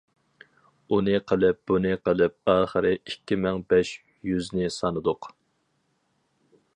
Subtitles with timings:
[0.95, 3.91] ئۇنى قىلىپ، بۇنى قىلىپ، ئاخىرى ئىككى مىڭ بەش
[4.31, 5.33] يۈزنى سانىدۇق.